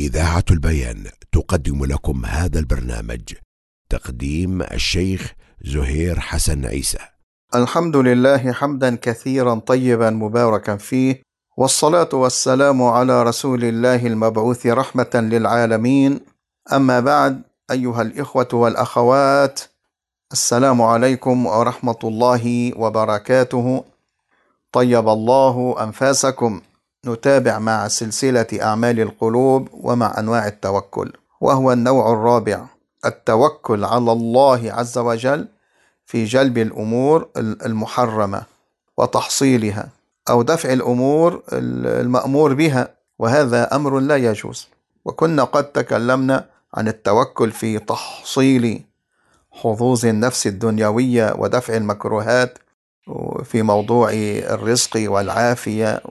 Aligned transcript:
إذاعة 0.00 0.44
البيان 0.50 1.04
تقدم 1.32 1.84
لكم 1.84 2.26
هذا 2.26 2.58
البرنامج 2.58 3.34
تقديم 3.90 4.62
الشيخ 4.62 5.32
زهير 5.64 6.20
حسن 6.20 6.66
عيسى. 6.66 6.98
الحمد 7.54 7.96
لله 7.96 8.52
حمدا 8.52 8.96
كثيرا 8.96 9.54
طيبا 9.54 10.10
مباركا 10.10 10.76
فيه 10.76 11.22
والصلاة 11.56 12.08
والسلام 12.12 12.82
على 12.82 13.22
رسول 13.22 13.64
الله 13.64 14.06
المبعوث 14.06 14.66
رحمة 14.66 15.10
للعالمين. 15.14 16.20
أما 16.72 17.00
بعد 17.00 17.42
أيها 17.70 18.02
الإخوة 18.02 18.48
والأخوات 18.52 19.60
السلام 20.32 20.82
عليكم 20.82 21.46
ورحمة 21.46 21.98
الله 22.04 22.72
وبركاته. 22.76 23.84
طيب 24.72 25.08
الله 25.08 25.76
أنفاسكم. 25.82 26.60
نتابع 27.06 27.58
مع 27.58 27.88
سلسلة 27.88 28.46
أعمال 28.62 29.00
القلوب 29.00 29.68
ومع 29.72 30.14
أنواع 30.18 30.46
التوكل 30.46 31.12
وهو 31.40 31.72
النوع 31.72 32.12
الرابع 32.12 32.64
التوكل 33.04 33.84
على 33.84 34.12
الله 34.12 34.72
عز 34.72 34.98
وجل 34.98 35.48
في 36.06 36.24
جلب 36.24 36.58
الأمور 36.58 37.28
المحرمة 37.36 38.42
وتحصيلها 38.96 39.88
أو 40.30 40.42
دفع 40.42 40.72
الأمور 40.72 41.42
المأمور 41.52 42.54
بها 42.54 42.88
وهذا 43.18 43.76
أمر 43.76 43.98
لا 43.98 44.16
يجوز. 44.16 44.68
وكنا 45.04 45.44
قد 45.44 45.64
تكلمنا 45.64 46.46
عن 46.74 46.88
التوكل 46.88 47.50
في 47.50 47.78
تحصيل 47.78 48.82
حظوظ 49.52 50.06
النفس 50.06 50.46
الدنيوية 50.46 51.34
ودفع 51.38 51.76
المكروهات 51.76 52.58
في 53.44 53.62
موضوع 53.62 54.10
الرزق 54.12 54.90
والعافية 54.96 56.02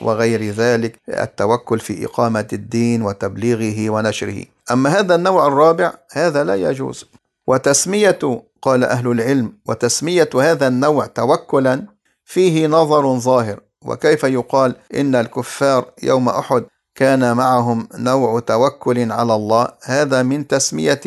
وغير 0.00 0.50
ذلك 0.50 1.00
التوكل 1.08 1.78
في 1.78 2.04
إقامة 2.04 2.48
الدين 2.52 3.02
وتبليغه 3.02 3.90
ونشره. 3.90 4.44
أما 4.70 5.00
هذا 5.00 5.14
النوع 5.14 5.46
الرابع 5.46 5.92
هذا 6.12 6.44
لا 6.44 6.54
يجوز. 6.54 7.06
وتسمية 7.46 8.18
قال 8.62 8.84
أهل 8.84 9.08
العلم 9.08 9.52
وتسمية 9.66 10.30
هذا 10.34 10.68
النوع 10.68 11.06
توكلا 11.06 11.86
فيه 12.24 12.66
نظر 12.66 13.18
ظاهر. 13.18 13.60
وكيف 13.84 14.24
يقال 14.24 14.74
إن 14.94 15.14
الكفار 15.14 15.84
يوم 16.02 16.28
أحد 16.28 16.64
كان 16.94 17.36
معهم 17.36 17.88
نوع 17.94 18.40
توكل 18.40 19.12
على 19.12 19.34
الله؟ 19.34 19.68
هذا 19.82 20.22
من 20.22 20.46
تسمية 20.46 21.00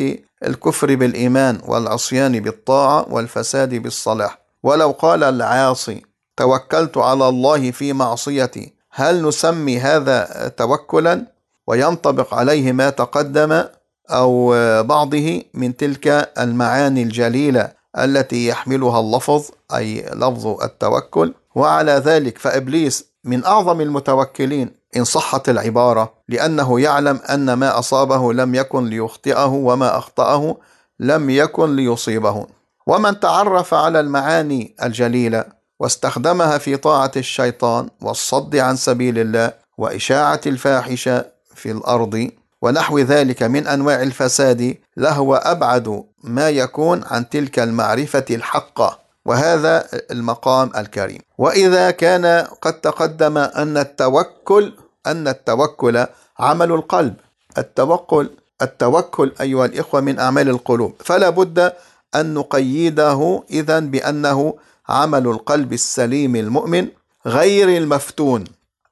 الكفر 0.44 0.94
بالإيمان 0.94 1.60
والعصيان 1.66 2.40
بالطاعة 2.40 3.06
والفساد 3.10 3.74
بالصلاح. 3.74 4.39
ولو 4.62 4.90
قال 4.90 5.24
العاصي 5.24 6.02
توكلت 6.36 6.98
على 6.98 7.28
الله 7.28 7.70
في 7.70 7.92
معصيتي 7.92 8.72
هل 8.90 9.28
نسمي 9.28 9.78
هذا 9.78 10.48
توكلا؟ 10.56 11.26
وينطبق 11.66 12.34
عليه 12.34 12.72
ما 12.72 12.90
تقدم 12.90 13.64
أو 14.10 14.54
بعضه 14.82 15.42
من 15.54 15.76
تلك 15.76 16.08
المعاني 16.38 17.02
الجليلة 17.02 17.72
التي 17.98 18.46
يحملها 18.46 19.00
اللفظ 19.00 19.44
أي 19.76 20.10
لفظ 20.14 20.46
التوكل. 20.62 21.34
وعلى 21.54 21.92
ذلك 21.92 22.38
فإبليس 22.38 23.04
من 23.24 23.44
أعظم 23.44 23.80
المتوكلين 23.80 24.70
إن 24.96 25.04
صحت 25.04 25.48
العبارة 25.48 26.12
لأنه 26.28 26.80
يعلم 26.80 27.20
أن 27.30 27.52
ما 27.52 27.78
أصابه 27.78 28.32
لم 28.32 28.54
يكن 28.54 28.86
ليخطئه 28.86 29.46
وما 29.46 29.98
أخطأه 29.98 30.56
لم 31.00 31.30
يكن 31.30 31.76
ليصيبه. 31.76 32.46
ومن 32.90 33.20
تعرف 33.20 33.74
على 33.74 34.00
المعاني 34.00 34.74
الجليلة 34.82 35.44
واستخدمها 35.80 36.58
في 36.58 36.76
طاعة 36.76 37.10
الشيطان 37.16 37.88
والصد 38.00 38.56
عن 38.56 38.76
سبيل 38.76 39.18
الله 39.18 39.52
وإشاعة 39.78 40.40
الفاحشة 40.46 41.24
في 41.54 41.70
الأرض 41.70 42.30
ونحو 42.62 42.98
ذلك 42.98 43.42
من 43.42 43.66
أنواع 43.66 44.02
الفساد 44.02 44.76
لهو 44.96 45.34
أبعد 45.34 46.04
ما 46.24 46.50
يكون 46.50 47.04
عن 47.06 47.28
تلك 47.28 47.58
المعرفة 47.58 48.24
الحقه 48.30 48.98
وهذا 49.24 49.86
المقام 50.10 50.70
الكريم. 50.76 51.20
وإذا 51.38 51.90
كان 51.90 52.46
قد 52.62 52.80
تقدم 52.80 53.38
أن 53.38 53.76
التوكل 53.76 54.72
أن 55.06 55.28
التوكل 55.28 56.06
عمل 56.38 56.72
القلب. 56.72 57.14
التوكل 57.58 58.30
التوكل 58.62 59.32
أيها 59.40 59.64
الإخوة 59.64 60.00
من 60.00 60.18
أعمال 60.18 60.48
القلوب. 60.48 60.94
فلا 61.04 61.30
بد 61.30 61.72
أن 62.14 62.34
نقيده 62.34 63.42
إذا 63.50 63.78
بأنه 63.78 64.54
عمل 64.88 65.26
القلب 65.26 65.72
السليم 65.72 66.36
المؤمن 66.36 66.88
غير 67.26 67.68
المفتون 67.68 68.44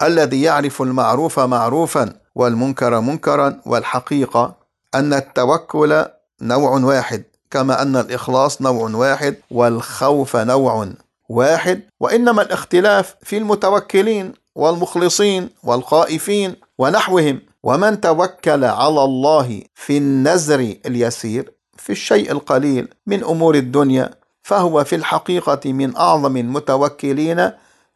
الذي 0.03 0.43
يعرف 0.43 0.83
المعروف 0.83 1.41
معروفا 1.41 2.12
والمنكر 2.34 3.01
منكرا 3.01 3.61
والحقيقة 3.67 4.55
أن 4.95 5.12
التوكل 5.15 6.05
نوع 6.43 6.71
واحد 6.71 7.25
كما 7.51 7.83
أن 7.83 7.97
الإخلاص 7.97 8.62
نوع 8.62 8.91
واحد 8.91 9.37
والخوف 9.51 10.37
نوع 10.37 10.89
واحد 11.28 11.83
وإنما 12.01 12.43
الاختلاف 12.43 13.15
في 13.23 13.39
المتوكلين 13.39 14.33
والمخلصين 14.55 15.51
والخائفين 15.65 16.57
ونحوهم. 16.78 17.41
ومن 17.62 18.01
توكل 18.01 18.65
على 18.65 19.05
الله 19.05 19.62
في 19.75 19.99
النزر 19.99 20.75
اليسير 20.87 21.53
في 21.78 21.93
الشيء 21.93 22.33
القليل 22.33 22.89
من 23.06 23.25
أمور 23.25 23.55
الدنيا 23.55 24.11
فهو 24.43 24.84
في 24.84 24.97
الحقيقة 24.97 25.72
من 25.72 25.97
أعظم 25.97 26.37
المتوكلين 26.37 27.50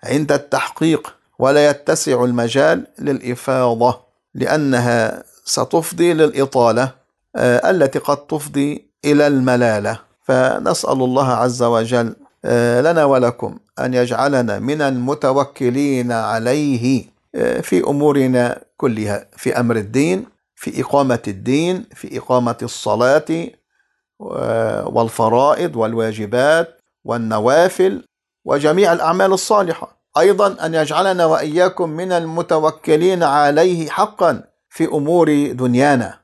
عند 0.05 0.33
التحقيق 0.33 1.15
ولا 1.39 1.71
يتسع 1.71 2.25
المجال 2.25 2.87
للإفاضة 2.99 4.01
لأنها 4.35 5.23
ستفضي 5.45 6.13
للإطالة 6.13 6.91
آه، 7.37 7.71
التي 7.71 7.99
قد 7.99 8.17
تفضي 8.17 8.87
إلى 9.05 9.27
الملالة. 9.27 9.99
فنسأل 10.23 10.93
الله 10.93 11.29
عز 11.29 11.63
وجل 11.63 12.17
آه، 12.45 12.81
لنا 12.81 13.05
ولكم 13.05 13.59
أن 13.79 13.95
يجعلنا 13.95 14.59
من 14.59 14.83
المتوكلين 14.83 16.13
عليه 16.13 17.05
آه، 17.35 17.61
في 17.61 17.81
أمورنا 17.81 18.63
كلها 18.77 19.27
في 19.37 19.61
أمر 19.61 19.77
الدين 19.77 20.25
في 20.57 20.81
إقامة 20.81 21.23
الدين 21.29 21.85
في 21.95 22.19
إقامة 22.19 22.57
الصلاة 22.63 23.49
والفرائض 24.19 25.77
والواجبات 25.77 26.81
والنوافل 27.05 28.05
وجميع 28.45 28.93
الأعمال 28.93 29.33
الصالحة. 29.33 30.03
أيضا 30.19 30.67
أن 30.67 30.75
يجعلنا 30.75 31.27
وإياكم 31.27 31.89
من 31.91 32.13
المتوكلين 32.13 33.23
عليه 33.23 33.89
حقا 33.89 34.43
في 34.69 34.85
أمور 34.85 35.53
دنيانا. 35.53 36.19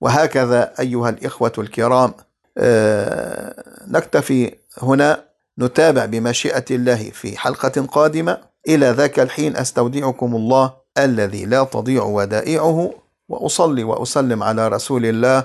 وهكذا 0.00 0.72
أيها 0.80 1.08
الإخوة 1.08 1.52
الكرام 1.58 2.14
آه، 2.58 3.64
نكتفي 3.86 4.54
هنا 4.82 5.24
نتابع 5.58 6.04
بمشيئة 6.04 6.64
الله 6.70 7.10
في 7.10 7.38
حلقة 7.38 7.86
قادمة. 7.86 8.48
إلى 8.68 8.90
ذاك 8.90 9.20
الحين 9.20 9.56
أستودعكم 9.56 10.36
الله 10.36 10.72
الذي 10.98 11.44
لا 11.44 11.64
تضيع 11.64 12.02
ودائعه 12.02 12.90
وأصلي 13.28 13.84
وأسلم 13.84 14.42
على 14.42 14.68
رسول 14.68 15.06
الله 15.06 15.44